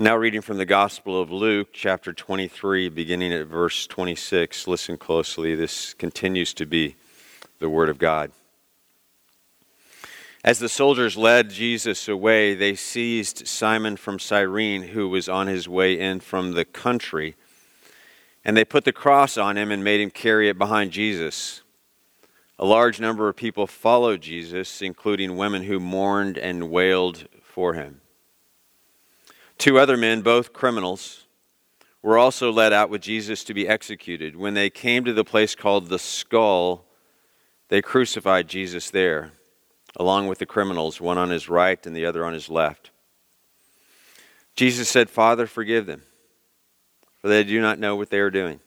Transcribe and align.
Now, 0.00 0.16
reading 0.16 0.42
from 0.42 0.58
the 0.58 0.64
Gospel 0.64 1.20
of 1.20 1.32
Luke, 1.32 1.70
chapter 1.72 2.12
23, 2.12 2.88
beginning 2.88 3.32
at 3.32 3.48
verse 3.48 3.84
26. 3.88 4.68
Listen 4.68 4.96
closely. 4.96 5.56
This 5.56 5.92
continues 5.92 6.54
to 6.54 6.66
be 6.66 6.94
the 7.58 7.68
Word 7.68 7.88
of 7.88 7.98
God. 7.98 8.30
As 10.44 10.60
the 10.60 10.68
soldiers 10.68 11.16
led 11.16 11.50
Jesus 11.50 12.06
away, 12.06 12.54
they 12.54 12.76
seized 12.76 13.48
Simon 13.48 13.96
from 13.96 14.20
Cyrene, 14.20 14.84
who 14.84 15.08
was 15.08 15.28
on 15.28 15.48
his 15.48 15.68
way 15.68 15.98
in 15.98 16.20
from 16.20 16.52
the 16.52 16.64
country, 16.64 17.34
and 18.44 18.56
they 18.56 18.64
put 18.64 18.84
the 18.84 18.92
cross 18.92 19.36
on 19.36 19.58
him 19.58 19.72
and 19.72 19.82
made 19.82 20.00
him 20.00 20.10
carry 20.10 20.48
it 20.48 20.58
behind 20.58 20.92
Jesus. 20.92 21.62
A 22.56 22.64
large 22.64 23.00
number 23.00 23.28
of 23.28 23.34
people 23.34 23.66
followed 23.66 24.20
Jesus, 24.20 24.80
including 24.80 25.36
women 25.36 25.64
who 25.64 25.80
mourned 25.80 26.38
and 26.38 26.70
wailed 26.70 27.26
for 27.42 27.74
him. 27.74 28.00
Two 29.58 29.78
other 29.78 29.96
men, 29.96 30.22
both 30.22 30.52
criminals, 30.52 31.26
were 32.00 32.16
also 32.16 32.52
led 32.52 32.72
out 32.72 32.90
with 32.90 33.02
Jesus 33.02 33.42
to 33.44 33.52
be 33.52 33.66
executed. 33.66 34.36
When 34.36 34.54
they 34.54 34.70
came 34.70 35.04
to 35.04 35.12
the 35.12 35.24
place 35.24 35.56
called 35.56 35.88
the 35.88 35.98
skull, 35.98 36.86
they 37.68 37.82
crucified 37.82 38.48
Jesus 38.48 38.90
there, 38.90 39.32
along 39.96 40.28
with 40.28 40.38
the 40.38 40.46
criminals, 40.46 41.00
one 41.00 41.18
on 41.18 41.30
his 41.30 41.48
right 41.48 41.84
and 41.84 41.94
the 41.94 42.06
other 42.06 42.24
on 42.24 42.32
his 42.32 42.48
left. 42.48 42.92
Jesus 44.54 44.88
said, 44.88 45.10
Father, 45.10 45.46
forgive 45.46 45.86
them, 45.86 46.02
for 47.20 47.28
they 47.28 47.42
do 47.42 47.60
not 47.60 47.80
know 47.80 47.96
what 47.96 48.10
they 48.10 48.20
are 48.20 48.30
doing. 48.30 48.60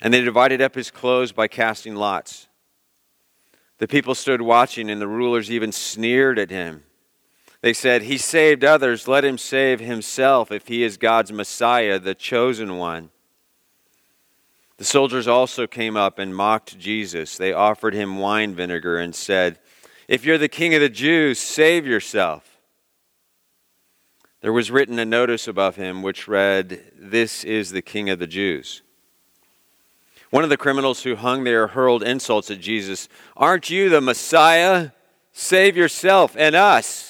And 0.00 0.14
they 0.14 0.22
divided 0.22 0.62
up 0.62 0.74
his 0.74 0.90
clothes 0.90 1.30
by 1.30 1.46
casting 1.46 1.94
lots. 1.94 2.48
The 3.78 3.88
people 3.88 4.14
stood 4.14 4.40
watching, 4.40 4.90
and 4.90 5.00
the 5.00 5.08
rulers 5.08 5.50
even 5.50 5.72
sneered 5.72 6.38
at 6.38 6.50
him. 6.50 6.84
They 7.62 7.72
said, 7.72 8.02
He 8.02 8.18
saved 8.18 8.64
others, 8.64 9.06
let 9.06 9.24
him 9.24 9.38
save 9.38 9.80
himself 9.80 10.50
if 10.50 10.68
he 10.68 10.82
is 10.82 10.96
God's 10.96 11.32
Messiah, 11.32 11.98
the 11.98 12.14
chosen 12.14 12.78
one. 12.78 13.10
The 14.78 14.84
soldiers 14.84 15.28
also 15.28 15.66
came 15.66 15.94
up 15.94 16.18
and 16.18 16.34
mocked 16.34 16.78
Jesus. 16.78 17.36
They 17.36 17.52
offered 17.52 17.92
him 17.92 18.18
wine 18.18 18.54
vinegar 18.54 18.98
and 18.98 19.14
said, 19.14 19.58
If 20.08 20.24
you're 20.24 20.38
the 20.38 20.48
king 20.48 20.74
of 20.74 20.80
the 20.80 20.88
Jews, 20.88 21.38
save 21.38 21.86
yourself. 21.86 22.58
There 24.40 24.54
was 24.54 24.70
written 24.70 24.98
a 24.98 25.04
notice 25.04 25.46
above 25.46 25.76
him 25.76 26.02
which 26.02 26.26
read, 26.26 26.80
This 26.98 27.44
is 27.44 27.72
the 27.72 27.82
king 27.82 28.08
of 28.08 28.18
the 28.18 28.26
Jews. 28.26 28.80
One 30.30 30.44
of 30.44 30.50
the 30.50 30.56
criminals 30.56 31.02
who 31.02 31.16
hung 31.16 31.44
there 31.44 31.66
hurled 31.66 32.02
insults 32.02 32.50
at 32.50 32.60
Jesus. 32.60 33.08
Aren't 33.36 33.68
you 33.68 33.90
the 33.90 34.00
Messiah? 34.00 34.92
Save 35.32 35.76
yourself 35.76 36.34
and 36.38 36.54
us. 36.54 37.09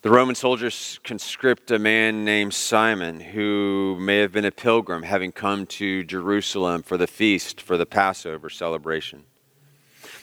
The 0.00 0.10
Roman 0.10 0.36
soldiers 0.36 1.00
conscript 1.02 1.72
a 1.72 1.78
man 1.80 2.24
named 2.24 2.54
Simon 2.54 3.18
who 3.18 3.96
may 3.98 4.18
have 4.18 4.30
been 4.30 4.44
a 4.44 4.52
pilgrim 4.52 5.02
having 5.02 5.32
come 5.32 5.66
to 5.66 6.04
Jerusalem 6.04 6.84
for 6.84 6.96
the 6.96 7.08
feast 7.08 7.60
for 7.60 7.76
the 7.76 7.84
Passover 7.84 8.48
celebration. 8.48 9.24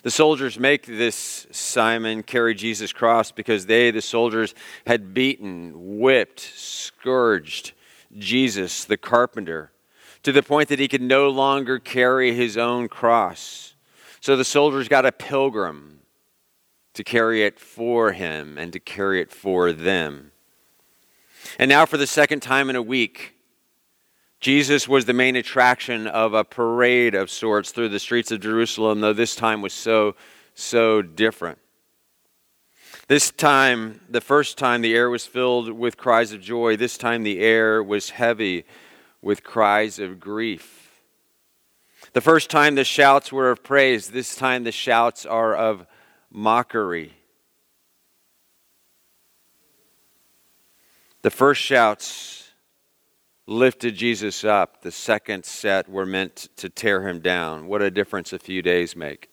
The 0.03 0.11
soldiers 0.11 0.57
make 0.57 0.85
this 0.85 1.45
Simon 1.51 2.23
carry 2.23 2.55
Jesus' 2.55 2.93
cross 2.93 3.33
because 3.33 3.65
they, 3.65 3.91
the 3.91 4.01
soldiers, 4.01 4.55
had 4.87 5.13
beaten, 5.13 5.73
whipped, 5.75 6.39
scourged 6.39 7.73
Jesus, 8.17 8.85
the 8.85 8.95
carpenter, 8.95 9.73
to 10.23 10.31
the 10.31 10.41
point 10.41 10.69
that 10.69 10.79
he 10.79 10.87
could 10.87 11.01
no 11.01 11.27
longer 11.27 11.79
carry 11.79 12.33
his 12.33 12.55
own 12.55 12.87
cross. 12.87 13.75
So 14.21 14.37
the 14.37 14.45
soldiers 14.45 14.87
got 14.87 15.05
a 15.05 15.11
pilgrim 15.11 15.99
to 16.95 17.03
carry 17.03 17.43
it 17.43 17.59
for 17.59 18.13
him 18.13 18.57
and 18.57 18.73
to 18.73 18.79
carry 18.79 19.21
it 19.21 19.31
for 19.31 19.71
them. 19.71 20.31
And 21.59 21.69
now, 21.69 21.85
for 21.85 21.97
the 21.97 22.07
second 22.07 22.41
time 22.41 22.69
in 22.69 22.75
a 22.75 22.81
week, 22.81 23.35
Jesus 24.39 24.87
was 24.87 25.05
the 25.05 25.13
main 25.13 25.35
attraction 25.35 26.07
of 26.07 26.33
a 26.33 26.43
parade 26.43 27.15
of 27.15 27.29
sorts 27.29 27.71
through 27.71 27.89
the 27.89 27.99
streets 27.99 28.31
of 28.31 28.41
Jerusalem, 28.41 29.01
though 29.01 29.13
this 29.13 29.35
time 29.35 29.61
was 29.61 29.73
so, 29.73 30.15
so 30.53 31.01
different. 31.01 31.59
This 33.07 33.29
time, 33.29 34.01
the 34.09 34.21
first 34.21 34.57
time, 34.57 34.81
the 34.81 34.95
air 34.95 35.09
was 35.09 35.27
filled 35.27 35.71
with 35.71 35.97
cries 35.97 36.31
of 36.31 36.41
joy. 36.41 36.75
This 36.75 36.97
time, 36.97 37.23
the 37.23 37.39
air 37.39 37.83
was 37.83 38.11
heavy 38.11 38.65
with 39.21 39.43
cries 39.43 39.99
of 39.99 40.19
grief. 40.19 41.01
The 42.13 42.21
first 42.21 42.49
time, 42.49 42.75
the 42.75 42.83
shouts 42.83 43.31
were 43.31 43.51
of 43.51 43.63
praise. 43.63 44.09
This 44.09 44.35
time, 44.35 44.63
the 44.63 44.71
shouts 44.71 45.25
are 45.25 45.53
of 45.53 45.85
mockery. 46.31 47.13
The 51.21 51.31
first 51.31 51.61
shouts 51.61 52.51
lifted 53.47 53.95
Jesus 53.95 54.43
up, 54.43 54.81
the 54.81 54.91
second 54.91 55.45
set 55.45 55.89
were 55.89 56.05
meant 56.05 56.49
to 56.57 56.69
tear 56.69 57.07
him 57.07 57.19
down. 57.19 57.67
What 57.67 57.81
a 57.81 57.91
difference 57.91 58.33
a 58.33 58.39
few 58.39 58.61
days 58.61 58.95
make. 58.95 59.29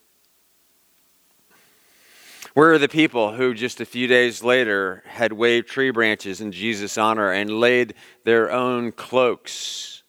Where 2.54 2.72
are 2.72 2.78
the 2.78 2.88
people 2.88 3.32
who 3.32 3.54
just 3.54 3.80
a 3.80 3.86
few 3.86 4.06
days 4.06 4.44
later 4.44 5.02
had 5.06 5.32
waved 5.32 5.68
tree 5.68 5.90
branches 5.90 6.42
in 6.42 6.52
Jesus' 6.52 6.98
honor 6.98 7.30
and 7.30 7.48
laid 7.48 7.94
their 8.24 8.50
own 8.50 8.92
cloaks 8.92 10.01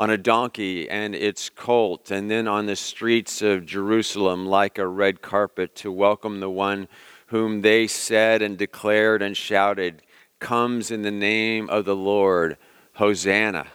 on 0.00 0.08
a 0.08 0.16
donkey 0.16 0.88
and 0.88 1.14
its 1.14 1.50
colt, 1.50 2.10
and 2.10 2.30
then 2.30 2.48
on 2.48 2.64
the 2.64 2.74
streets 2.74 3.42
of 3.42 3.66
Jerusalem 3.66 4.46
like 4.46 4.78
a 4.78 4.86
red 4.86 5.20
carpet 5.20 5.74
to 5.76 5.92
welcome 5.92 6.40
the 6.40 6.48
one 6.48 6.88
whom 7.26 7.60
they 7.60 7.86
said 7.86 8.40
and 8.40 8.56
declared 8.56 9.20
and 9.20 9.36
shouted, 9.36 10.00
Comes 10.38 10.90
in 10.90 11.02
the 11.02 11.10
name 11.10 11.68
of 11.68 11.84
the 11.84 11.94
Lord, 11.94 12.56
Hosanna. 12.94 13.66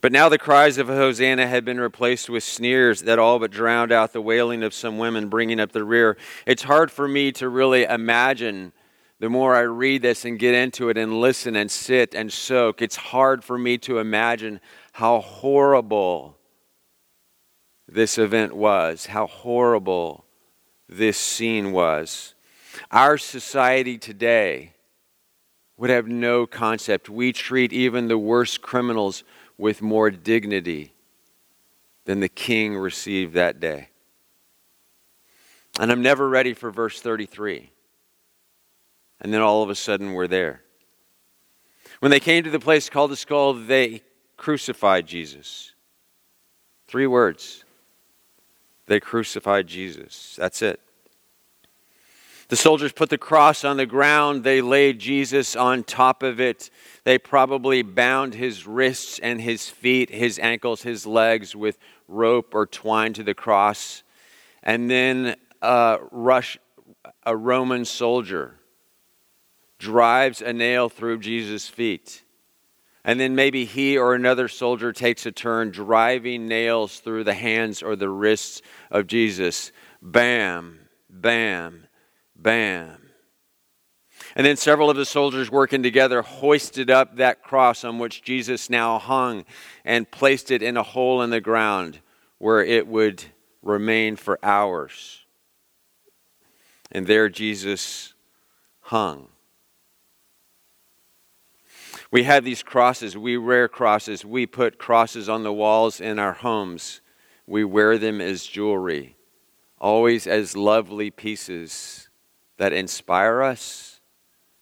But 0.00 0.12
now 0.12 0.30
the 0.30 0.38
cries 0.38 0.78
of 0.78 0.86
Hosanna 0.86 1.46
had 1.46 1.66
been 1.66 1.78
replaced 1.78 2.30
with 2.30 2.42
sneers 2.42 3.02
that 3.02 3.18
all 3.18 3.38
but 3.38 3.50
drowned 3.50 3.92
out 3.92 4.14
the 4.14 4.22
wailing 4.22 4.62
of 4.62 4.72
some 4.72 4.96
women 4.96 5.28
bringing 5.28 5.60
up 5.60 5.72
the 5.72 5.84
rear. 5.84 6.16
It's 6.46 6.62
hard 6.62 6.90
for 6.90 7.06
me 7.06 7.32
to 7.32 7.50
really 7.50 7.84
imagine 7.84 8.72
the 9.22 9.30
more 9.30 9.54
I 9.54 9.60
read 9.60 10.02
this 10.02 10.24
and 10.24 10.36
get 10.36 10.52
into 10.52 10.88
it 10.88 10.98
and 10.98 11.20
listen 11.20 11.54
and 11.54 11.70
sit 11.70 12.12
and 12.12 12.32
soak, 12.32 12.82
it's 12.82 12.96
hard 12.96 13.44
for 13.44 13.56
me 13.56 13.78
to 13.78 14.00
imagine 14.00 14.60
how 14.94 15.20
horrible 15.20 16.36
this 17.86 18.18
event 18.18 18.56
was, 18.56 19.06
how 19.06 19.28
horrible 19.28 20.24
this 20.88 21.16
scene 21.16 21.70
was. 21.70 22.34
Our 22.90 23.16
society 23.16 23.96
today 23.96 24.72
would 25.76 25.90
have 25.90 26.08
no 26.08 26.44
concept. 26.44 27.08
We 27.08 27.32
treat 27.32 27.72
even 27.72 28.08
the 28.08 28.18
worst 28.18 28.60
criminals 28.60 29.22
with 29.56 29.80
more 29.80 30.10
dignity 30.10 30.94
than 32.06 32.18
the 32.18 32.28
king 32.28 32.76
received 32.76 33.34
that 33.34 33.60
day. 33.60 33.90
And 35.78 35.92
I'm 35.92 36.02
never 36.02 36.28
ready 36.28 36.54
for 36.54 36.72
verse 36.72 37.00
33 37.00 37.72
and 39.22 39.32
then 39.32 39.40
all 39.40 39.62
of 39.62 39.70
a 39.70 39.74
sudden 39.74 40.12
we're 40.12 40.26
there. 40.26 40.62
When 42.00 42.10
they 42.10 42.20
came 42.20 42.42
to 42.44 42.50
the 42.50 42.58
place 42.58 42.90
called 42.90 43.12
the 43.12 43.16
skull, 43.16 43.54
they 43.54 44.02
crucified 44.36 45.06
Jesus. 45.06 45.72
Three 46.88 47.06
words. 47.06 47.64
They 48.86 48.98
crucified 48.98 49.68
Jesus. 49.68 50.34
That's 50.36 50.60
it. 50.60 50.80
The 52.48 52.56
soldiers 52.56 52.92
put 52.92 53.08
the 53.08 53.16
cross 53.16 53.64
on 53.64 53.76
the 53.76 53.86
ground. 53.86 54.42
They 54.42 54.60
laid 54.60 54.98
Jesus 54.98 55.54
on 55.54 55.84
top 55.84 56.24
of 56.24 56.40
it. 56.40 56.68
They 57.04 57.16
probably 57.16 57.82
bound 57.82 58.34
his 58.34 58.66
wrists 58.66 59.20
and 59.20 59.40
his 59.40 59.70
feet, 59.70 60.10
his 60.10 60.40
ankles, 60.40 60.82
his 60.82 61.06
legs 61.06 61.54
with 61.54 61.78
rope 62.08 62.52
or 62.54 62.66
twine 62.66 63.12
to 63.12 63.22
the 63.22 63.32
cross. 63.32 64.02
And 64.64 64.90
then 64.90 65.36
uh, 65.62 65.98
rush 66.10 66.58
a 67.24 67.36
Roman 67.36 67.84
soldier 67.84 68.58
drives 69.82 70.40
a 70.40 70.52
nail 70.52 70.88
through 70.88 71.18
Jesus' 71.18 71.68
feet. 71.68 72.22
And 73.04 73.18
then 73.18 73.34
maybe 73.34 73.64
he 73.64 73.98
or 73.98 74.14
another 74.14 74.46
soldier 74.46 74.92
takes 74.92 75.26
a 75.26 75.32
turn 75.32 75.72
driving 75.72 76.46
nails 76.46 77.00
through 77.00 77.24
the 77.24 77.34
hands 77.34 77.82
or 77.82 77.96
the 77.96 78.08
wrists 78.08 78.62
of 78.92 79.08
Jesus. 79.08 79.72
Bam, 80.00 80.78
bam, 81.10 81.88
bam. 82.36 83.10
And 84.36 84.46
then 84.46 84.56
several 84.56 84.88
of 84.88 84.96
the 84.96 85.04
soldiers 85.04 85.50
working 85.50 85.82
together 85.82 86.22
hoisted 86.22 86.88
up 86.88 87.16
that 87.16 87.42
cross 87.42 87.82
on 87.82 87.98
which 87.98 88.22
Jesus 88.22 88.70
now 88.70 89.00
hung 89.00 89.44
and 89.84 90.08
placed 90.08 90.52
it 90.52 90.62
in 90.62 90.76
a 90.76 90.84
hole 90.84 91.22
in 91.22 91.30
the 91.30 91.40
ground 91.40 91.98
where 92.38 92.62
it 92.62 92.86
would 92.86 93.24
remain 93.62 94.14
for 94.14 94.38
hours. 94.44 95.24
And 96.92 97.04
there 97.08 97.28
Jesus 97.28 98.14
hung. 98.82 99.26
We 102.12 102.24
have 102.24 102.44
these 102.44 102.62
crosses. 102.62 103.16
We 103.16 103.38
wear 103.38 103.68
crosses. 103.68 104.24
We 104.24 104.46
put 104.46 104.78
crosses 104.78 105.30
on 105.30 105.42
the 105.42 105.52
walls 105.52 105.98
in 105.98 106.18
our 106.18 106.34
homes. 106.34 107.00
We 107.46 107.64
wear 107.64 107.96
them 107.96 108.20
as 108.20 108.46
jewelry, 108.46 109.16
always 109.80 110.26
as 110.26 110.54
lovely 110.54 111.10
pieces 111.10 112.10
that 112.58 112.74
inspire 112.74 113.42
us, 113.42 114.00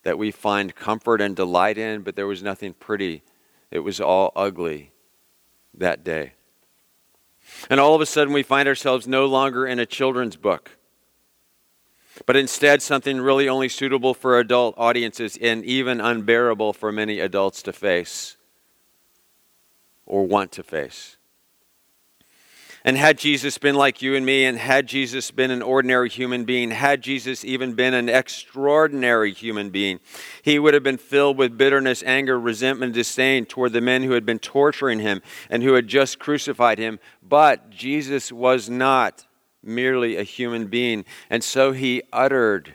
that 0.05 0.17
we 0.17 0.31
find 0.31 0.75
comfort 0.75 1.21
and 1.21 1.35
delight 1.35 1.77
in, 1.77 2.03
but 2.03 2.15
there 2.15 2.29
was 2.29 2.43
nothing 2.43 2.73
pretty. 2.73 3.23
It 3.71 3.81
was 3.81 4.01
all 4.01 4.33
ugly 4.37 4.93
that 5.75 6.05
day. 6.05 6.35
And 7.69 7.81
all 7.81 7.97
of 7.97 8.01
a 8.01 8.07
sudden, 8.07 8.33
we 8.33 8.45
find 8.45 8.69
ourselves 8.69 9.09
no 9.09 9.27
longer 9.27 9.67
in 9.67 9.81
a 9.81 9.87
children's 9.87 10.37
book, 10.37 10.77
but 12.27 12.37
instead 12.37 12.83
something 12.83 13.21
really 13.21 13.49
only 13.49 13.69
suitable 13.69 14.15
for 14.15 14.39
adult 14.39 14.75
audiences 14.77 15.39
and 15.41 15.65
even 15.65 16.01
unbearable 16.01 16.73
for 16.73 16.93
many 16.93 17.21
adults 17.21 17.63
to 17.63 17.73
face 17.73 18.37
or 20.07 20.27
want 20.27 20.53
to 20.53 20.63
face. 20.63 21.17
And 22.83 22.97
had 22.97 23.19
Jesus 23.19 23.59
been 23.59 23.75
like 23.75 24.01
you 24.01 24.15
and 24.15 24.25
me, 24.25 24.47
and 24.47 24.57
had 24.57 24.87
Jesus 24.87 25.31
been 25.31 25.51
an 25.51 25.61
ordinary 25.61 26.09
human 26.09 26.47
being, 26.47 26.71
had 26.71 27.03
Jesus 27.03 27.45
even 27.45 27.75
been 27.75 27.93
an 27.93 28.09
extraordinary 28.09 29.33
human 29.35 29.69
being, 29.69 30.01
he 30.43 30.59
would 30.59 30.73
have 30.73 30.83
been 30.83 30.97
filled 30.97 31.37
with 31.37 31.59
bitterness, 31.59 32.03
anger, 32.05 32.41
resentment, 32.41 32.95
disdain 32.95 33.45
toward 33.45 33.75
the 33.75 33.83
men 33.83 34.03
who 34.03 34.13
had 34.13 34.25
been 34.25 34.39
torturing 34.39 35.01
him 35.01 35.21
and 35.51 35.63
who 35.63 35.75
had 35.75 35.89
just 35.89 36.19
crucified 36.19 36.79
him. 36.79 36.99
But 37.23 37.69
Jesus 37.69 38.33
was 38.33 38.71
not 38.71 39.27
merely 39.63 40.17
a 40.17 40.23
human 40.23 40.67
being. 40.67 41.05
And 41.29 41.43
so 41.45 41.73
he 41.73 42.03
uttered, 42.13 42.75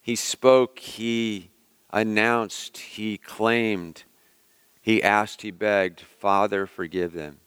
he 0.00 0.16
spoke, 0.16 0.78
he 0.78 1.50
announced, 1.90 2.78
he 2.78 3.18
claimed, 3.18 4.04
he 4.80 5.02
asked, 5.02 5.42
he 5.42 5.50
begged, 5.50 6.00
Father, 6.00 6.66
forgive 6.66 7.12
them. 7.12 7.38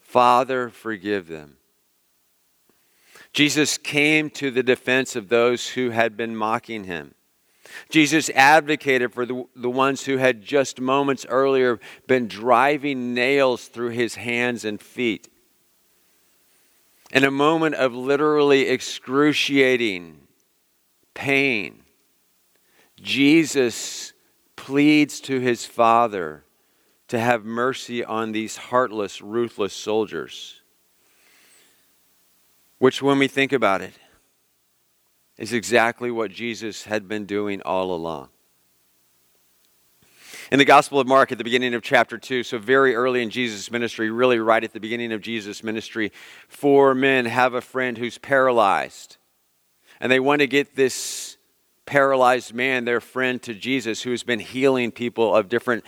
Father, 0.00 0.68
forgive 0.68 1.28
them. 1.28 1.56
Jesus 3.32 3.78
came 3.78 4.30
to 4.30 4.50
the 4.50 4.62
defense 4.62 5.16
of 5.16 5.28
those 5.28 5.70
who 5.70 5.90
had 5.90 6.16
been 6.16 6.36
mocking 6.36 6.84
him. 6.84 7.14
Jesus 7.88 8.30
advocated 8.30 9.12
for 9.12 9.26
the, 9.26 9.44
the 9.56 9.70
ones 9.70 10.04
who 10.04 10.18
had 10.18 10.42
just 10.42 10.80
moments 10.80 11.26
earlier 11.28 11.80
been 12.06 12.28
driving 12.28 13.14
nails 13.14 13.66
through 13.66 13.88
his 13.90 14.14
hands 14.14 14.64
and 14.64 14.80
feet. 14.80 15.28
In 17.14 17.22
a 17.22 17.30
moment 17.30 17.76
of 17.76 17.94
literally 17.94 18.62
excruciating 18.62 20.26
pain, 21.14 21.84
Jesus 23.00 24.12
pleads 24.56 25.20
to 25.20 25.38
his 25.38 25.64
Father 25.64 26.42
to 27.06 27.20
have 27.20 27.44
mercy 27.44 28.04
on 28.04 28.32
these 28.32 28.56
heartless, 28.56 29.22
ruthless 29.22 29.72
soldiers. 29.72 30.60
Which, 32.78 33.00
when 33.00 33.20
we 33.20 33.28
think 33.28 33.52
about 33.52 33.80
it, 33.80 33.94
is 35.38 35.52
exactly 35.52 36.10
what 36.10 36.32
Jesus 36.32 36.82
had 36.82 37.06
been 37.06 37.26
doing 37.26 37.62
all 37.62 37.94
along. 37.94 38.30
In 40.52 40.58
the 40.58 40.64
Gospel 40.66 41.00
of 41.00 41.06
Mark, 41.06 41.32
at 41.32 41.38
the 41.38 41.44
beginning 41.44 41.72
of 41.72 41.82
chapter 41.82 42.18
2, 42.18 42.42
so 42.42 42.58
very 42.58 42.94
early 42.94 43.22
in 43.22 43.30
Jesus' 43.30 43.70
ministry, 43.70 44.10
really 44.10 44.38
right 44.38 44.62
at 44.62 44.74
the 44.74 44.80
beginning 44.80 45.10
of 45.10 45.22
Jesus' 45.22 45.64
ministry, 45.64 46.12
four 46.48 46.94
men 46.94 47.24
have 47.24 47.54
a 47.54 47.62
friend 47.62 47.96
who's 47.96 48.18
paralyzed. 48.18 49.16
And 50.00 50.12
they 50.12 50.20
want 50.20 50.40
to 50.40 50.46
get 50.46 50.76
this 50.76 51.38
paralyzed 51.86 52.52
man, 52.52 52.84
their 52.84 53.00
friend, 53.00 53.40
to 53.42 53.54
Jesus, 53.54 54.02
who 54.02 54.10
has 54.10 54.22
been 54.22 54.38
healing 54.38 54.92
people 54.92 55.34
of 55.34 55.48
different 55.48 55.82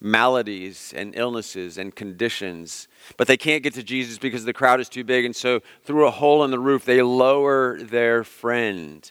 maladies 0.00 0.92
and 0.96 1.14
illnesses 1.14 1.78
and 1.78 1.94
conditions. 1.94 2.88
But 3.16 3.28
they 3.28 3.36
can't 3.36 3.62
get 3.62 3.74
to 3.74 3.82
Jesus 3.84 4.18
because 4.18 4.44
the 4.44 4.52
crowd 4.52 4.80
is 4.80 4.88
too 4.88 5.04
big. 5.04 5.24
And 5.24 5.36
so, 5.36 5.60
through 5.84 6.08
a 6.08 6.10
hole 6.10 6.42
in 6.42 6.50
the 6.50 6.58
roof, 6.58 6.84
they 6.84 7.00
lower 7.00 7.80
their 7.80 8.24
friend 8.24 9.10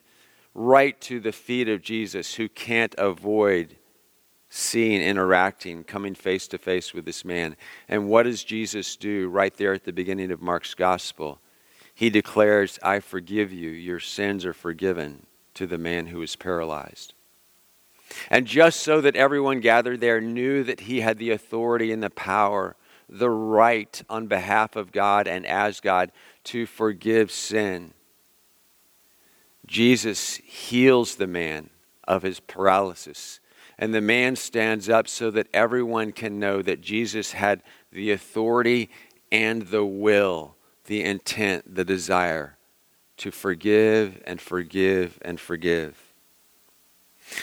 right 0.54 1.00
to 1.02 1.22
the 1.22 1.32
feet 1.32 1.70
of 1.70 1.82
Jesus, 1.82 2.36
who 2.36 2.50
can't 2.50 2.96
avoid 2.98 3.78
seeing, 4.50 5.02
interacting, 5.02 5.84
coming 5.84 6.16
face 6.16 6.48
to 6.48 6.58
face 6.58 6.94
with 6.94 7.06
this 7.06 7.24
man. 7.24 7.56
And 7.88 8.10
what 8.10 8.24
does 8.24 8.44
Jesus 8.44 8.96
do 8.96 9.30
right 9.30 9.56
there 9.56 9.74
at 9.74 9.86
the 9.86 9.94
beginning 9.94 10.32
of 10.32 10.42
Mark's 10.42 10.74
gospel? 10.74 11.40
He 11.94 12.10
declares, 12.10 12.80
I 12.82 13.00
forgive 13.00 13.54
you, 13.54 13.70
your 13.70 14.00
sins 14.00 14.46
are 14.46 14.54
forgiven 14.54 15.28
to 15.54 15.68
the 15.68 15.78
man 15.78 16.08
who 16.08 16.22
is 16.22 16.36
paralyzed. 16.36 17.14
And 18.30 18.48
just 18.48 18.80
so 18.80 19.02
that 19.02 19.16
everyone 19.16 19.60
gathered 19.60 20.00
there 20.00 20.22
knew 20.22 20.64
that 20.64 20.82
he 20.82 21.02
had 21.02 21.18
the 21.18 21.32
authority 21.32 21.92
and 21.92 22.02
the 22.02 22.10
power, 22.10 22.76
the 23.08 23.30
right 23.30 24.02
on 24.10 24.28
behalf 24.28 24.76
of 24.76 24.92
God 24.92 25.28
and 25.28 25.46
as 25.46 25.80
God 25.80 26.12
to 26.46 26.66
forgive 26.66 27.32
sin, 27.32 27.94
Jesus 29.68 30.38
heals 30.38 31.16
the 31.16 31.28
man 31.28 31.70
of 32.08 32.24
his 32.24 32.40
paralysis. 32.40 33.40
And 33.82 33.94
the 33.94 34.02
man 34.02 34.36
stands 34.36 34.90
up 34.90 35.08
so 35.08 35.32
that 35.32 35.48
everyone 35.54 36.12
can 36.12 36.38
know 36.38 36.62
that 36.62 36.82
Jesus 36.82 37.32
had 37.32 37.64
the 37.94 38.12
authority 38.12 38.90
and 39.32 39.62
the 39.62 39.86
will, 39.86 40.58
the 40.86 41.02
intent, 41.02 41.76
the 41.76 41.86
desire 41.86 42.58
to 43.18 43.32
forgive 43.32 44.22
and 44.26 44.42
forgive 44.42 45.18
and 45.22 45.40
forgive. 45.40 46.09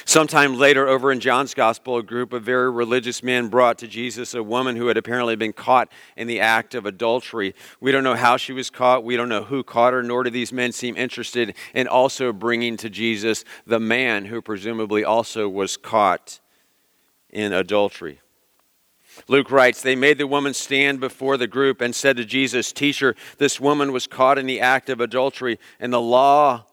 Sometime 0.05 0.57
later, 0.57 0.89
over 0.89 1.13
in 1.13 1.21
John's 1.21 1.55
Gospel, 1.55 1.97
a 1.97 2.03
group 2.03 2.33
of 2.33 2.43
very 2.43 2.71
religious 2.71 3.23
men 3.23 3.49
brought 3.49 3.79
to 3.79 3.89
Jesus 3.89 4.35
a 4.35 4.43
woman 4.43 4.77
who 4.77 4.89
had 4.89 4.97
apparently 4.97 5.37
been 5.37 5.53
caught 5.53 5.91
in 6.17 6.27
the 6.27 6.41
act 6.41 6.75
of 6.75 6.87
adultery. 6.87 7.55
We 7.81 7.93
don't 7.93 8.05
know 8.05 8.15
how 8.15 8.37
she 8.37 8.53
was 8.53 8.71
caught. 8.71 9.05
We 9.05 9.17
don't 9.17 9.29
know 9.29 9.45
who 9.45 9.63
caught 9.63 9.93
her, 9.93 10.03
nor 10.03 10.25
do 10.25 10.31
these 10.31 10.53
men 10.53 10.73
seem 10.73 10.97
interested 10.97 11.55
in 11.75 11.87
also 11.87 12.33
bringing 12.33 12.77
to 12.79 12.91
Jesus 12.91 13.45
the 13.67 13.81
man 13.81 14.27
who 14.27 14.43
presumably 14.43 15.05
also 15.05 15.49
was 15.49 15.77
caught 15.77 16.41
in 17.31 17.53
adultery. 17.53 18.21
Luke 19.29 19.51
writes, 19.51 19.83
They 19.83 19.97
made 19.97 20.19
the 20.19 20.27
woman 20.27 20.55
stand 20.55 21.01
before 21.01 21.37
the 21.37 21.47
group 21.47 21.81
and 21.81 21.95
said 21.95 22.17
to 22.17 22.25
Jesus, 22.25 22.73
Teacher, 22.73 23.15
this 23.39 23.61
woman 23.61 23.93
was 23.93 24.07
caught 24.07 24.39
in 24.39 24.47
the 24.47 24.61
act 24.61 24.91
of 24.91 25.01
adultery, 25.01 25.59
and 25.81 25.93
the 25.93 26.01
law 26.01 26.65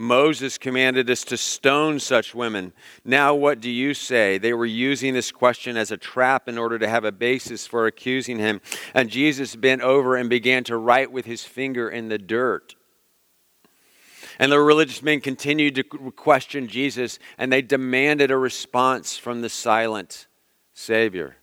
Moses 0.00 0.58
commanded 0.58 1.10
us 1.10 1.24
to 1.24 1.36
stone 1.36 1.98
such 1.98 2.32
women. 2.32 2.72
Now, 3.04 3.34
what 3.34 3.60
do 3.60 3.68
you 3.68 3.94
say? 3.94 4.38
They 4.38 4.52
were 4.52 4.64
using 4.64 5.12
this 5.12 5.32
question 5.32 5.76
as 5.76 5.90
a 5.90 5.96
trap 5.96 6.48
in 6.48 6.56
order 6.56 6.78
to 6.78 6.88
have 6.88 7.04
a 7.04 7.10
basis 7.10 7.66
for 7.66 7.84
accusing 7.88 8.38
him. 8.38 8.60
And 8.94 9.10
Jesus 9.10 9.56
bent 9.56 9.82
over 9.82 10.14
and 10.14 10.30
began 10.30 10.62
to 10.64 10.76
write 10.76 11.10
with 11.10 11.26
his 11.26 11.42
finger 11.42 11.88
in 11.88 12.08
the 12.08 12.16
dirt. 12.16 12.76
And 14.38 14.52
the 14.52 14.60
religious 14.60 15.02
men 15.02 15.20
continued 15.20 15.74
to 15.74 15.82
question 15.82 16.68
Jesus, 16.68 17.18
and 17.36 17.52
they 17.52 17.60
demanded 17.60 18.30
a 18.30 18.36
response 18.36 19.18
from 19.18 19.40
the 19.40 19.48
silent 19.48 20.28
Savior. 20.74 21.38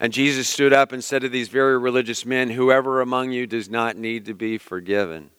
And 0.00 0.10
Jesus 0.10 0.48
stood 0.48 0.72
up 0.72 0.92
and 0.92 1.04
said 1.04 1.20
to 1.20 1.28
these 1.28 1.48
very 1.48 1.76
religious 1.76 2.24
men, 2.24 2.48
Whoever 2.48 3.02
among 3.02 3.32
you 3.32 3.46
does 3.46 3.68
not 3.68 3.98
need 3.98 4.24
to 4.24 4.32
be 4.32 4.56
forgiven 4.56 5.32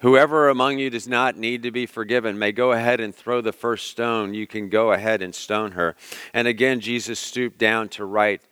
Whoever 0.00 0.48
among 0.48 0.78
you 0.78 0.90
does 0.90 1.08
not 1.08 1.36
need 1.36 1.64
to 1.64 1.72
be 1.72 1.84
forgiven 1.84 2.38
may 2.38 2.52
go 2.52 2.70
ahead 2.70 3.00
and 3.00 3.12
throw 3.12 3.40
the 3.40 3.52
first 3.52 3.88
stone. 3.88 4.32
You 4.32 4.46
can 4.46 4.68
go 4.68 4.92
ahead 4.92 5.22
and 5.22 5.34
stone 5.34 5.72
her. 5.72 5.96
And 6.32 6.46
again, 6.46 6.80
Jesus 6.80 7.18
stooped 7.18 7.58
down 7.58 7.88
to 7.90 8.04
write 8.04 8.42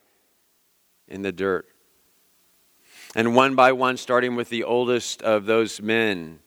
in 1.06 1.22
the 1.22 1.30
dirt. 1.30 1.68
And 3.14 3.36
one 3.36 3.54
by 3.54 3.72
one, 3.72 3.96
starting 3.96 4.34
with 4.34 4.48
the 4.48 4.64
oldest 4.64 5.22
of 5.22 5.46
those 5.46 5.80
men, 5.80 6.40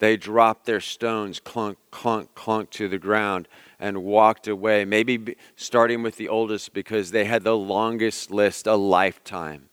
they 0.00 0.16
dropped 0.16 0.66
their 0.66 0.80
stones, 0.80 1.38
clunk, 1.38 1.78
clunk, 1.92 2.34
clunk 2.34 2.70
to 2.70 2.88
the 2.88 2.98
ground, 2.98 3.46
and 3.78 4.02
walked 4.02 4.48
away. 4.48 4.84
Maybe 4.84 5.36
starting 5.54 6.02
with 6.02 6.16
the 6.16 6.28
oldest 6.28 6.74
because 6.74 7.12
they 7.12 7.24
had 7.24 7.44
the 7.44 7.56
longest 7.56 8.32
list, 8.32 8.66
a 8.66 8.74
lifetime 8.74 9.68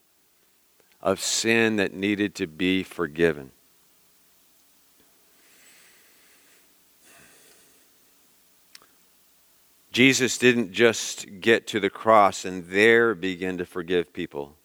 of 1.01 1.19
sin 1.19 1.77
that 1.77 1.93
needed 1.93 2.35
to 2.35 2.45
be 2.47 2.83
forgiven. 2.83 3.51
Jesus 9.91 10.37
didn't 10.37 10.71
just 10.71 11.39
get 11.39 11.67
to 11.67 11.79
the 11.79 11.89
cross 11.89 12.45
and 12.45 12.65
there 12.65 13.15
begin 13.15 13.57
to 13.57 13.65
forgive 13.65 14.13
people, 14.13 14.55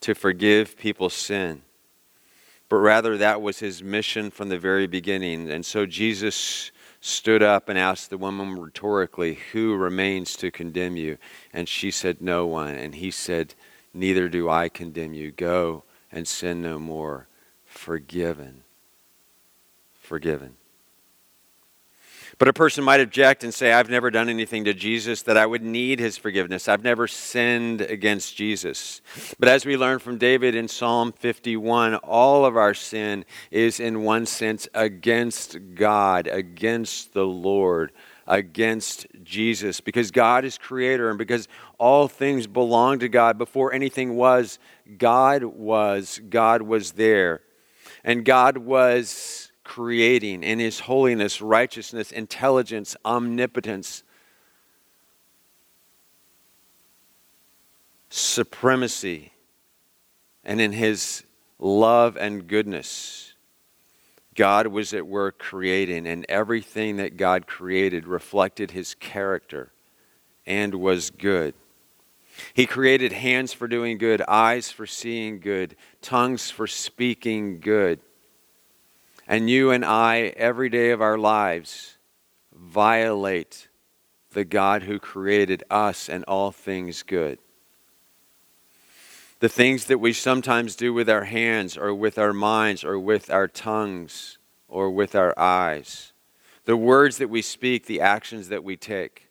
to 0.00 0.14
forgive 0.14 0.76
people's 0.76 1.14
sin, 1.14 1.62
but 2.68 2.76
rather 2.76 3.16
that 3.16 3.40
was 3.40 3.60
his 3.60 3.82
mission 3.82 4.30
from 4.30 4.48
the 4.48 4.58
very 4.58 4.86
beginning. 4.86 5.50
And 5.50 5.64
so 5.64 5.86
Jesus 5.86 6.70
stood 7.00 7.42
up 7.42 7.68
and 7.68 7.78
asked 7.78 8.10
the 8.10 8.18
woman 8.18 8.58
rhetorically, 8.58 9.38
Who 9.52 9.76
remains 9.76 10.36
to 10.36 10.50
condemn 10.50 10.96
you? 10.96 11.18
And 11.52 11.68
she 11.68 11.90
said, 11.90 12.20
No 12.20 12.46
one. 12.46 12.74
And 12.74 12.96
he 12.96 13.10
said, 13.10 13.54
Neither 13.94 14.28
do 14.28 14.48
I 14.48 14.68
condemn 14.68 15.14
you. 15.14 15.30
Go 15.30 15.84
and 16.12 16.26
sin 16.26 16.60
no 16.60 16.78
more. 16.78 17.26
Forgiven. 17.64 18.62
Forgiven. 20.00 20.56
But 22.38 22.46
a 22.46 22.52
person 22.52 22.84
might 22.84 23.00
object 23.00 23.42
and 23.42 23.52
say, 23.52 23.72
I've 23.72 23.90
never 23.90 24.12
done 24.12 24.28
anything 24.28 24.64
to 24.64 24.72
Jesus 24.72 25.22
that 25.22 25.36
I 25.36 25.44
would 25.44 25.62
need 25.62 25.98
his 25.98 26.16
forgiveness. 26.16 26.68
I've 26.68 26.84
never 26.84 27.08
sinned 27.08 27.80
against 27.80 28.36
Jesus. 28.36 29.00
But 29.40 29.48
as 29.48 29.66
we 29.66 29.76
learn 29.76 29.98
from 29.98 30.18
David 30.18 30.54
in 30.54 30.68
Psalm 30.68 31.10
51, 31.10 31.96
all 31.96 32.44
of 32.44 32.56
our 32.56 32.74
sin 32.74 33.24
is, 33.50 33.80
in 33.80 34.04
one 34.04 34.24
sense, 34.24 34.68
against 34.72 35.58
God, 35.74 36.28
against 36.28 37.12
the 37.12 37.26
Lord, 37.26 37.90
against 38.28 39.08
Jesus, 39.24 39.80
because 39.80 40.12
God 40.12 40.44
is 40.44 40.58
creator 40.58 41.08
and 41.08 41.18
because 41.18 41.48
all 41.76 42.06
things 42.06 42.46
belong 42.46 43.00
to 43.00 43.08
God. 43.08 43.36
Before 43.36 43.72
anything 43.72 44.14
was, 44.14 44.60
God 44.96 45.42
was. 45.42 46.20
God 46.30 46.62
was 46.62 46.92
there. 46.92 47.40
And 48.04 48.24
God 48.24 48.58
was 48.58 49.47
creating 49.68 50.42
in 50.42 50.58
his 50.58 50.80
holiness, 50.80 51.42
righteousness, 51.42 52.10
intelligence, 52.10 52.96
omnipotence, 53.04 54.02
supremacy, 58.08 59.30
and 60.42 60.58
in 60.58 60.72
his 60.72 61.22
love 61.58 62.16
and 62.16 62.48
goodness. 62.48 63.34
God 64.34 64.68
was 64.68 64.94
at 64.94 65.06
work 65.06 65.38
creating, 65.38 66.06
and 66.06 66.24
everything 66.30 66.96
that 66.96 67.18
God 67.18 67.46
created 67.46 68.06
reflected 68.06 68.70
his 68.70 68.94
character 68.94 69.70
and 70.46 70.76
was 70.76 71.10
good. 71.10 71.52
He 72.54 72.64
created 72.64 73.12
hands 73.12 73.52
for 73.52 73.68
doing 73.68 73.98
good, 73.98 74.22
eyes 74.26 74.70
for 74.70 74.86
seeing 74.86 75.40
good, 75.40 75.76
tongues 76.00 76.50
for 76.50 76.66
speaking 76.66 77.60
good. 77.60 78.00
And 79.30 79.50
you 79.50 79.70
and 79.70 79.84
I, 79.84 80.32
every 80.38 80.70
day 80.70 80.90
of 80.90 81.02
our 81.02 81.18
lives, 81.18 81.98
violate 82.50 83.68
the 84.32 84.44
God 84.44 84.84
who 84.84 84.98
created 84.98 85.62
us 85.70 86.08
and 86.08 86.24
all 86.24 86.50
things 86.50 87.02
good. 87.02 87.38
The 89.40 89.50
things 89.50 89.84
that 89.84 89.98
we 89.98 90.14
sometimes 90.14 90.76
do 90.76 90.94
with 90.94 91.10
our 91.10 91.24
hands 91.24 91.76
or 91.76 91.94
with 91.94 92.18
our 92.18 92.32
minds 92.32 92.82
or 92.82 92.98
with 92.98 93.30
our 93.30 93.46
tongues 93.46 94.38
or 94.66 94.90
with 94.90 95.14
our 95.14 95.38
eyes. 95.38 96.14
The 96.64 96.76
words 96.76 97.18
that 97.18 97.28
we 97.28 97.42
speak, 97.42 97.84
the 97.84 98.00
actions 98.00 98.48
that 98.48 98.64
we 98.64 98.78
take. 98.78 99.28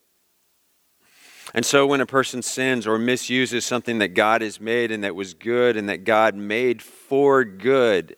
And 1.56 1.66
so 1.66 1.88
when 1.88 2.02
a 2.02 2.06
person 2.06 2.44
sins 2.44 2.86
or 2.86 3.00
misuses 3.00 3.66
something 3.66 3.98
that 3.98 4.10
God 4.10 4.42
has 4.42 4.62
made 4.62 4.92
and 4.92 5.04
that 5.04 5.16
was 5.16 5.34
good 5.34 5.76
and 5.76 5.90
that 5.90 6.04
God 6.04 6.36
made 6.36 6.84
for 6.84 7.44
good, 7.44 8.16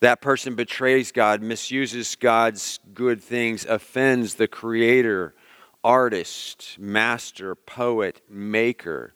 that 0.00 0.20
person 0.20 0.54
betrays 0.54 1.12
God, 1.12 1.42
misuses 1.42 2.14
God's 2.16 2.78
good 2.94 3.22
things, 3.22 3.64
offends 3.64 4.34
the 4.34 4.48
creator, 4.48 5.34
artist, 5.82 6.76
master, 6.78 7.54
poet, 7.54 8.20
maker, 8.28 9.14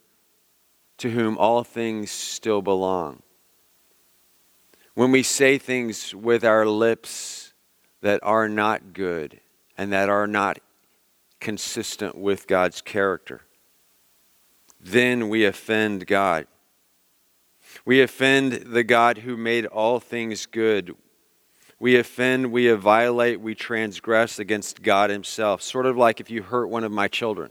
to 0.99 1.11
whom 1.11 1.39
all 1.39 1.65
things 1.65 2.11
still 2.11 2.62
belong. 2.62 3.23
When 4.95 5.11
we 5.11 5.23
say 5.23 5.57
things 5.59 6.15
with 6.15 6.45
our 6.45 6.67
lips 6.67 7.55
that 8.03 8.21
are 8.23 8.49
not 8.49 8.93
good 8.93 9.41
and 9.79 9.93
that 9.93 10.09
are 10.09 10.27
not 10.27 10.59
consistent 11.41 12.17
with 12.17 12.47
God's 12.47 12.83
character, 12.83 13.43
then 14.81 15.29
we 15.29 15.45
offend 15.45 16.07
God. 16.07 16.47
We 17.85 18.00
offend 18.00 18.52
the 18.52 18.85
God 18.85 19.19
who 19.19 19.37
made 19.37 19.67
all 19.67 20.00
things 20.00 20.47
good. 20.47 20.95
We 21.79 21.97
offend, 21.97 22.52
we 22.52 22.71
violate, 22.73 23.41
we 23.41 23.55
transgress 23.55 24.38
against 24.38 24.83
God 24.83 25.11
Himself. 25.11 25.62
Sort 25.62 25.87
of 25.87 25.97
like 25.97 26.21
if 26.21 26.31
you 26.31 26.43
hurt 26.43 26.67
one 26.67 26.85
of 26.85 26.93
my 26.93 27.09
children, 27.09 27.50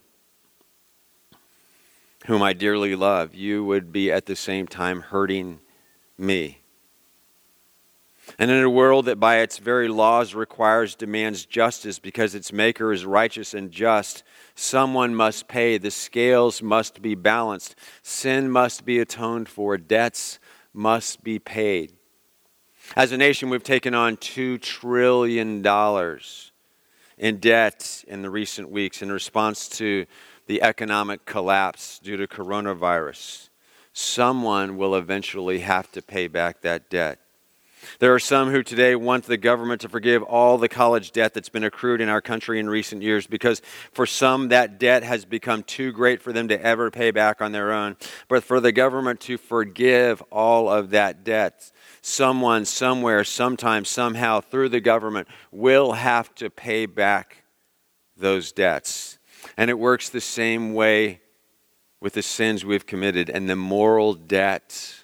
whom 2.27 2.41
I 2.41 2.53
dearly 2.53 2.95
love, 2.95 3.35
you 3.35 3.65
would 3.65 3.91
be 3.91 4.11
at 4.11 4.27
the 4.27 4.35
same 4.35 4.67
time 4.67 5.01
hurting 5.01 5.59
me. 6.17 6.60
And 8.41 8.50
in 8.50 8.63
a 8.63 8.69
world 8.71 9.05
that 9.05 9.19
by 9.19 9.41
its 9.41 9.60
very 9.60 9.88
laws 9.88 10.33
requires, 10.33 10.95
demands 10.95 11.45
justice 11.45 12.00
because 12.00 12.33
its 12.33 12.51
maker 12.51 12.91
is 12.91 13.05
righteous 13.05 13.53
and 13.53 13.69
just, 13.69 14.24
someone 14.55 15.13
must 15.13 15.48
pay. 15.48 15.77
The 15.77 15.91
scales 15.91 16.60
must 16.60 17.03
be 17.03 17.13
balanced. 17.13 17.75
Sin 18.01 18.50
must 18.50 18.83
be 18.83 18.98
atoned 18.98 19.48
for. 19.48 19.77
Debts 19.77 20.39
must 20.74 21.24
be 21.24 21.38
paid. 21.38 21.93
As 22.95 23.12
a 23.12 23.17
nation, 23.17 23.51
we've 23.51 23.62
taken 23.62 23.93
on 23.93 24.17
$2 24.17 24.60
trillion 24.60 25.63
in 27.19 27.38
debt 27.38 28.03
in 28.07 28.24
the 28.24 28.29
recent 28.31 28.71
weeks 28.71 29.03
in 29.03 29.12
response 29.12 29.69
to 29.69 30.07
the 30.48 30.63
economic 30.63 31.27
collapse 31.27 32.00
due 32.00 32.17
to 32.17 32.25
coronavirus. 32.25 33.50
Someone 33.93 34.77
will 34.77 34.95
eventually 34.95 35.60
have 35.60 35.91
to 35.91 36.01
pay 36.01 36.27
back 36.27 36.62
that 36.62 36.89
debt. 36.89 37.19
There 38.00 38.13
are 38.13 38.19
some 38.19 38.51
who 38.51 38.63
today 38.63 38.95
want 38.95 39.25
the 39.25 39.38
government 39.38 39.81
to 39.81 39.89
forgive 39.89 40.23
all 40.23 40.57
the 40.57 40.69
college 40.69 41.11
debt 41.11 41.33
that's 41.33 41.50
been 41.50 41.63
accrued 41.63 42.01
in 42.01 42.09
our 42.09 42.21
country 42.21 42.59
in 42.59 42.69
recent 42.69 43.01
years 43.01 43.27
because 43.27 43.61
for 43.91 44.05
some 44.05 44.50
that 44.50 44.79
debt 44.79 45.03
has 45.03 45.25
become 45.25 45.63
too 45.63 45.91
great 45.91 46.21
for 46.21 46.33
them 46.33 46.47
to 46.47 46.61
ever 46.61 46.91
pay 46.91 47.11
back 47.11 47.41
on 47.41 47.51
their 47.51 47.71
own. 47.71 47.95
But 48.27 48.43
for 48.43 48.59
the 48.59 48.71
government 48.71 49.19
to 49.21 49.38
forgive 49.38 50.21
all 50.31 50.69
of 50.69 50.91
that 50.91 51.23
debt, 51.23 51.71
someone, 52.01 52.65
somewhere, 52.65 53.23
sometime, 53.23 53.85
somehow 53.85 54.41
through 54.41 54.69
the 54.69 54.81
government 54.81 55.27
will 55.51 55.93
have 55.93 56.33
to 56.35 56.50
pay 56.50 56.85
back 56.85 57.43
those 58.17 58.51
debts. 58.51 59.17
And 59.57 59.69
it 59.69 59.79
works 59.79 60.09
the 60.09 60.21
same 60.21 60.73
way 60.73 61.21
with 62.00 62.13
the 62.13 62.21
sins 62.21 62.65
we've 62.65 62.85
committed 62.85 63.29
and 63.29 63.50
the 63.50 63.55
moral 63.55 64.13
debt 64.13 65.00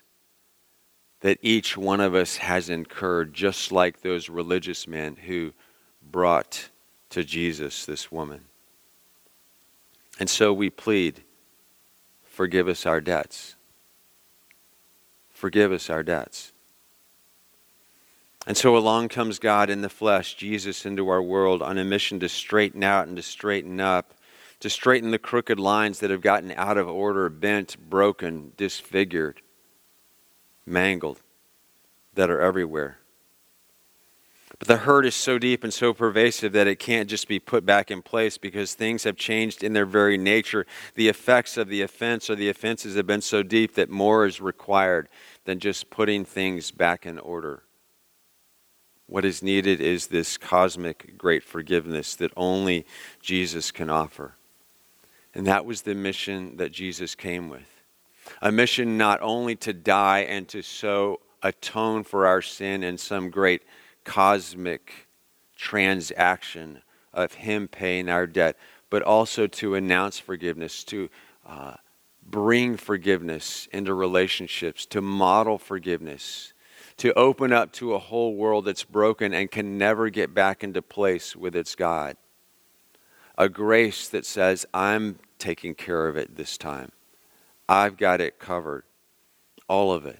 that 1.21 1.39
each 1.41 1.75
one 1.75 1.99
of 1.99 2.13
us 2.13 2.37
has 2.37 2.69
incurred, 2.69 3.33
just 3.33 3.71
like 3.71 4.01
those 4.01 4.29
religious 4.29 4.87
men 4.87 5.15
who 5.15 5.53
brought 6.11 6.69
to 7.09 7.23
Jesus 7.23 7.85
this 7.85 8.11
woman. 8.11 8.41
And 10.19 10.29
so 10.29 10.53
we 10.53 10.69
plead, 10.69 11.23
forgive 12.23 12.67
us 12.67 12.85
our 12.85 13.01
debts. 13.01 13.55
Forgive 15.29 15.71
us 15.71 15.89
our 15.89 16.03
debts. 16.03 16.51
And 18.45 18.55
so 18.55 18.77
along 18.77 19.09
comes 19.09 19.39
God 19.39 19.69
in 19.69 19.81
the 19.81 19.89
flesh, 19.89 20.35
Jesus 20.35 20.85
into 20.85 21.09
our 21.09 21.21
world 21.21 21.61
on 21.61 21.77
a 21.77 21.83
mission 21.83 22.19
to 22.21 22.29
straighten 22.29 22.83
out 22.83 23.07
and 23.07 23.17
to 23.17 23.23
straighten 23.23 23.79
up, 23.79 24.13
to 24.61 24.69
straighten 24.69 25.11
the 25.11 25.19
crooked 25.19 25.59
lines 25.59 25.99
that 25.99 26.09
have 26.09 26.21
gotten 26.21 26.51
out 26.51 26.77
of 26.77 26.87
order, 26.87 27.29
bent, 27.29 27.77
broken, 27.89 28.53
disfigured 28.55 29.41
mangled, 30.67 31.21
that 32.13 32.29
are 32.29 32.41
everywhere. 32.41 32.99
But 34.59 34.67
the 34.67 34.77
hurt 34.77 35.05
is 35.05 35.13
so 35.13 35.37
deep 35.37 35.63
and 35.63 35.73
so 35.73 35.93
pervasive 35.93 36.53
that 36.53 36.67
it 36.67 36.79
can't 36.79 37.09
just 37.09 37.27
be 37.27 37.37
put 37.37 37.65
back 37.65 37.91
in 37.91 38.01
place 38.01 38.37
because 38.37 38.73
things 38.73 39.03
have 39.03 39.15
changed 39.15 39.63
in 39.63 39.73
their 39.73 39.85
very 39.85 40.17
nature. 40.17 40.65
The 40.95 41.09
effects 41.09 41.57
of 41.57 41.67
the 41.67 41.81
offense 41.81 42.29
or 42.29 42.35
the 42.35 42.49
offenses 42.49 42.95
have 42.95 43.05
been 43.05 43.21
so 43.21 43.43
deep 43.43 43.75
that 43.75 43.89
more 43.89 44.25
is 44.25 44.41
required 44.41 45.09
than 45.45 45.59
just 45.59 45.89
putting 45.89 46.25
things 46.25 46.71
back 46.71 47.05
in 47.05 47.19
order. 47.19 47.63
What 49.05 49.25
is 49.25 49.43
needed 49.43 49.79
is 49.79 50.07
this 50.07 50.37
cosmic 50.37 51.17
great 51.17 51.43
forgiveness 51.43 52.15
that 52.15 52.33
only 52.35 52.85
Jesus 53.21 53.71
can 53.71 53.89
offer. 53.89 54.33
And 55.35 55.45
that 55.45 55.65
was 55.65 55.83
the 55.83 55.93
mission 55.93 56.57
that 56.57 56.71
Jesus 56.71 57.13
came 57.13 57.47
with 57.47 57.76
a 58.41 58.51
mission 58.51 58.97
not 58.97 59.21
only 59.21 59.55
to 59.57 59.73
die 59.73 60.19
and 60.19 60.47
to 60.49 60.61
so 60.61 61.19
atone 61.43 62.03
for 62.03 62.25
our 62.25 62.41
sin 62.41 62.83
in 62.83 62.97
some 62.97 63.29
great 63.29 63.63
cosmic 64.03 65.07
transaction 65.55 66.81
of 67.13 67.33
Him 67.33 67.67
paying 67.67 68.09
our 68.09 68.27
debt, 68.27 68.57
but 68.89 69.03
also 69.03 69.47
to 69.47 69.75
announce 69.75 70.19
forgiveness, 70.19 70.83
to 70.85 71.09
uh, 71.45 71.75
bring 72.23 72.77
forgiveness 72.77 73.67
into 73.71 73.93
relationships, 73.93 74.85
to 74.87 75.01
model 75.01 75.57
forgiveness, 75.57 76.53
to 76.97 77.13
open 77.13 77.53
up 77.53 77.71
to 77.73 77.93
a 77.93 77.99
whole 77.99 78.35
world 78.35 78.65
that's 78.65 78.83
broken 78.83 79.33
and 79.33 79.51
can 79.51 79.77
never 79.77 80.09
get 80.09 80.33
back 80.33 80.63
into 80.63 80.81
place 80.81 81.35
with 81.35 81.55
its 81.55 81.75
God. 81.75 82.17
A 83.37 83.47
grace 83.47 84.07
that 84.09 84.25
says, 84.25 84.65
I'm 84.73 85.19
taking 85.37 85.75
care 85.75 86.07
of 86.07 86.17
it 86.17 86.35
this 86.35 86.57
time. 86.57 86.91
I've 87.69 87.97
got 87.97 88.21
it 88.21 88.39
covered. 88.39 88.83
All 89.67 89.91
of 89.91 90.05
it. 90.05 90.19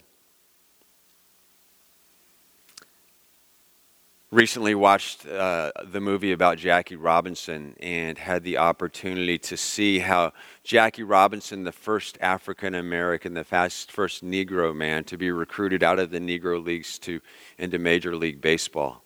recently 4.30 4.74
watched 4.74 5.26
uh, 5.26 5.72
the 5.84 6.00
movie 6.00 6.32
about 6.32 6.58
Jackie 6.58 6.96
Robinson 6.96 7.74
and 7.80 8.18
had 8.18 8.42
the 8.42 8.58
opportunity 8.58 9.38
to 9.38 9.56
see 9.56 10.00
how 10.00 10.32
Jackie 10.62 11.02
Robinson, 11.02 11.64
the 11.64 11.72
first 11.72 12.18
African 12.20 12.74
American, 12.74 13.34
the 13.34 13.44
fast, 13.44 13.90
first 13.90 14.24
Negro 14.24 14.74
man 14.74 15.04
to 15.04 15.16
be 15.16 15.30
recruited 15.30 15.82
out 15.82 15.98
of 15.98 16.10
the 16.10 16.18
Negro 16.18 16.62
leagues 16.62 16.98
to 17.00 17.20
into 17.56 17.78
Major 17.78 18.14
League 18.14 18.40
Baseball. 18.40 19.02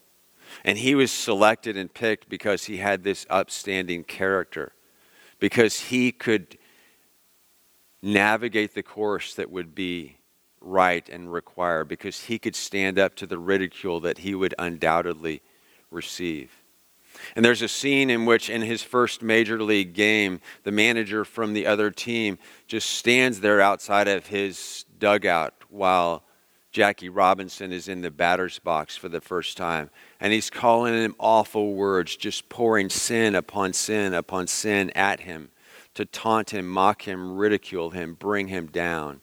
And 0.64 0.76
he 0.76 0.94
was 0.94 1.12
selected 1.12 1.76
and 1.76 1.92
picked 1.92 2.28
because 2.28 2.64
he 2.64 2.78
had 2.78 3.04
this 3.04 3.25
upstanding 3.30 4.04
character, 4.04 4.72
because 5.38 5.80
he 5.80 6.11
could 6.11 6.58
navigate 8.02 8.75
the 8.75 8.82
course 8.82 9.35
that 9.35 9.50
would 9.50 9.75
be 9.75 10.16
right 10.61 11.09
and 11.09 11.32
required 11.32 11.88
because 11.88 12.25
he 12.25 12.38
could 12.38 12.56
stand 12.56 12.99
up 12.99 13.14
to 13.16 13.26
the 13.26 13.38
ridicule 13.38 14.00
that 14.00 14.18
he 14.18 14.35
would 14.35 14.54
undoubtedly 14.59 15.42
receive. 15.90 16.62
And 17.37 17.44
there's 17.44 17.62
a 17.62 17.68
scene 17.68 18.11
in 18.11 18.25
which, 18.25 18.49
in 18.49 18.62
his 18.62 18.82
first 18.82 19.23
major 19.23 19.62
league 19.62 19.92
game, 19.92 20.40
the 20.64 20.73
manager 20.73 21.25
from 21.25 21.52
the 21.52 21.66
other 21.66 21.90
team 21.90 22.38
just 22.66 22.88
stands 22.88 23.40
there 23.40 23.61
outside 23.61 24.09
of 24.09 24.26
his 24.26 24.87
dugout 24.99 25.54
while 25.68 26.25
Jackie 26.73 27.11
Robinson 27.11 27.71
is 27.71 27.87
in 27.87 28.00
the 28.00 28.11
batter's 28.11 28.59
box 28.59 28.97
for 28.97 29.11
the 29.11 29.21
first 29.21 29.59
time. 29.59 29.90
And 30.21 30.32
he's 30.32 30.49
calling 30.49 30.94
him 30.94 31.14
awful 31.18 31.75
words, 31.75 32.16
just 32.16 32.49
pouring 32.49 32.88
sin 32.88 33.35
upon 33.35 33.75
sin 33.75 34.14
upon 34.14 34.47
sin 34.47 34.90
at 34.90 35.21
him 35.21 35.50
to 35.94 36.04
taunt 36.04 36.50
him, 36.50 36.68
mock 36.68 37.02
him, 37.02 37.37
ridicule 37.37 37.90
him, 37.90 38.14
bring 38.14 38.49
him 38.49 38.66
down. 38.66 39.20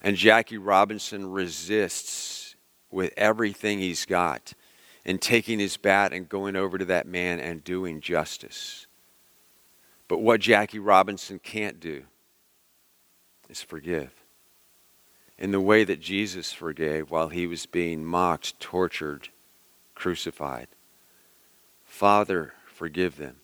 And 0.00 0.16
Jackie 0.16 0.58
Robinson 0.58 1.30
resists 1.30 2.54
with 2.90 3.12
everything 3.16 3.78
he's 3.78 4.06
got 4.06 4.54
in 5.04 5.18
taking 5.18 5.58
his 5.58 5.76
bat 5.76 6.12
and 6.12 6.28
going 6.28 6.56
over 6.56 6.78
to 6.78 6.84
that 6.86 7.06
man 7.06 7.40
and 7.40 7.62
doing 7.62 8.00
justice. 8.00 8.86
But 10.08 10.20
what 10.20 10.40
Jackie 10.40 10.78
Robinson 10.78 11.38
can't 11.38 11.80
do 11.80 12.04
is 13.48 13.62
forgive. 13.62 14.12
In 15.38 15.50
the 15.50 15.60
way 15.60 15.84
that 15.84 16.00
Jesus 16.00 16.52
forgave 16.52 17.10
while 17.10 17.28
he 17.28 17.46
was 17.46 17.66
being 17.66 18.04
mocked, 18.04 18.58
tortured, 18.58 19.28
crucified. 19.94 20.68
Father, 21.84 22.54
forgive 22.66 23.16
them 23.16 23.36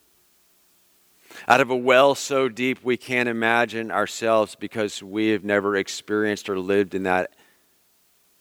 out 1.49 1.61
of 1.61 1.71
a 1.71 1.77
well 1.77 2.15
so 2.15 2.49
deep 2.49 2.83
we 2.83 2.97
can't 2.97 3.29
imagine 3.29 3.91
ourselves 3.91 4.55
because 4.55 5.03
we 5.03 5.29
have 5.29 5.45
never 5.45 5.77
experienced 5.77 6.49
or 6.49 6.59
lived 6.59 6.95
in 6.95 7.05
that, 7.05 7.33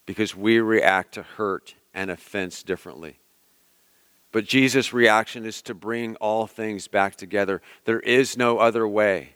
because 0.05 0.35
we 0.35 0.59
react 0.59 1.13
to 1.13 1.23
hurt 1.23 1.75
and 1.93 2.09
offense 2.09 2.63
differently. 2.63 3.19
But 4.31 4.45
Jesus' 4.45 4.93
reaction 4.93 5.45
is 5.45 5.61
to 5.63 5.73
bring 5.73 6.15
all 6.17 6.47
things 6.47 6.87
back 6.87 7.15
together. 7.15 7.61
There 7.85 7.99
is 7.99 8.37
no 8.37 8.59
other 8.59 8.87
way. 8.87 9.35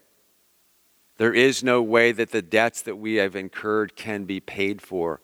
There 1.18 1.34
is 1.34 1.64
no 1.64 1.82
way 1.82 2.12
that 2.12 2.32
the 2.32 2.42
debts 2.42 2.82
that 2.84 2.96
we 2.96 3.16
have 3.16 3.36
incurred 3.36 3.96
can 3.96 4.26
be 4.26 4.40
paid 4.40 4.82
for. 4.82 5.22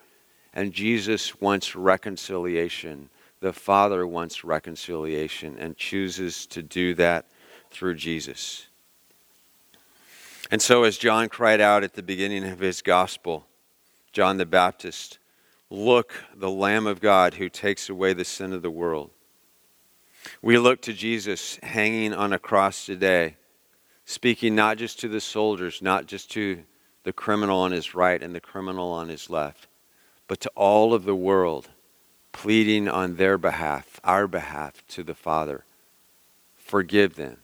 And 0.53 0.73
Jesus 0.73 1.39
wants 1.39 1.75
reconciliation. 1.75 3.09
The 3.39 3.53
Father 3.53 4.05
wants 4.05 4.43
reconciliation 4.43 5.57
and 5.57 5.77
chooses 5.77 6.45
to 6.47 6.61
do 6.61 6.93
that 6.95 7.27
through 7.71 7.95
Jesus. 7.95 8.67
And 10.51 10.61
so, 10.61 10.83
as 10.83 10.97
John 10.97 11.29
cried 11.29 11.61
out 11.61 11.83
at 11.83 11.93
the 11.93 12.03
beginning 12.03 12.43
of 12.43 12.59
his 12.59 12.81
gospel, 12.81 13.47
John 14.11 14.37
the 14.37 14.45
Baptist, 14.45 15.17
Look, 15.69 16.25
the 16.35 16.49
Lamb 16.49 16.85
of 16.85 16.99
God 16.99 17.35
who 17.35 17.47
takes 17.47 17.89
away 17.89 18.11
the 18.11 18.25
sin 18.25 18.51
of 18.51 18.61
the 18.61 18.69
world. 18.69 19.09
We 20.41 20.57
look 20.57 20.81
to 20.81 20.93
Jesus 20.93 21.57
hanging 21.63 22.13
on 22.13 22.33
a 22.33 22.39
cross 22.39 22.85
today, 22.85 23.37
speaking 24.03 24.53
not 24.53 24.77
just 24.77 24.99
to 24.99 25.07
the 25.07 25.21
soldiers, 25.21 25.81
not 25.81 26.07
just 26.07 26.29
to 26.31 26.63
the 27.03 27.13
criminal 27.13 27.61
on 27.61 27.71
his 27.71 27.95
right 27.95 28.21
and 28.21 28.35
the 28.35 28.41
criminal 28.41 28.91
on 28.91 29.07
his 29.07 29.29
left, 29.29 29.67
but 30.27 30.41
to 30.41 30.51
all 30.55 30.93
of 30.93 31.05
the 31.05 31.15
world, 31.15 31.69
pleading 32.33 32.89
on 32.89 33.15
their 33.15 33.37
behalf, 33.37 34.01
our 34.03 34.27
behalf, 34.27 34.85
to 34.89 35.03
the 35.03 35.15
Father. 35.15 35.63
Forgive 36.55 37.15
them 37.15 37.37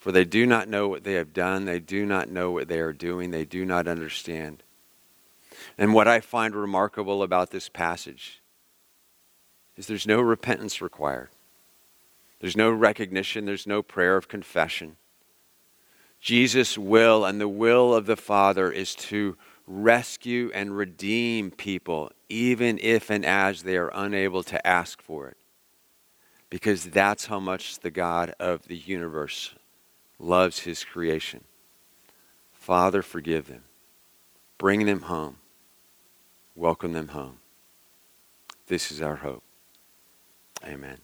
for 0.00 0.10
they 0.10 0.24
do 0.24 0.46
not 0.46 0.68
know 0.68 0.88
what 0.88 1.04
they 1.04 1.12
have 1.12 1.34
done. 1.34 1.66
They 1.66 1.78
do 1.78 2.06
not 2.06 2.30
know 2.30 2.50
what 2.50 2.68
they 2.68 2.80
are 2.80 2.92
doing. 2.92 3.30
They 3.30 3.44
do 3.44 3.66
not 3.66 3.86
understand. 3.86 4.62
And 5.76 5.92
what 5.92 6.08
I 6.08 6.20
find 6.20 6.54
remarkable 6.54 7.22
about 7.22 7.50
this 7.50 7.68
passage 7.68 8.40
is 9.76 9.86
there's 9.86 10.06
no 10.06 10.20
repentance 10.20 10.80
required. 10.80 11.28
There's 12.40 12.56
no 12.56 12.70
recognition. 12.70 13.44
There's 13.44 13.66
no 13.66 13.82
prayer 13.82 14.16
of 14.16 14.26
confession. 14.26 14.96
Jesus' 16.18 16.78
will 16.78 17.26
and 17.26 17.38
the 17.38 17.48
will 17.48 17.94
of 17.94 18.06
the 18.06 18.16
Father 18.16 18.72
is 18.72 18.94
to 18.94 19.36
rescue 19.66 20.50
and 20.54 20.76
redeem 20.76 21.50
people, 21.50 22.10
even 22.30 22.78
if 22.82 23.10
and 23.10 23.24
as 23.24 23.62
they 23.62 23.76
are 23.76 23.90
unable 23.94 24.42
to 24.44 24.66
ask 24.66 25.02
for 25.02 25.28
it. 25.28 25.36
Because 26.48 26.86
that's 26.86 27.26
how 27.26 27.38
much 27.38 27.80
the 27.80 27.90
God 27.90 28.34
of 28.40 28.66
the 28.66 28.76
universe 28.76 29.54
loves 30.20 30.60
his 30.60 30.84
creation. 30.84 31.44
Father, 32.52 33.02
forgive 33.02 33.46
them. 33.48 33.64
Bring 34.58 34.86
them 34.86 35.02
home. 35.02 35.36
Welcome 36.54 36.92
them 36.92 37.08
home. 37.08 37.38
This 38.66 38.92
is 38.92 39.00
our 39.00 39.16
hope. 39.16 39.42
Amen. 40.64 40.98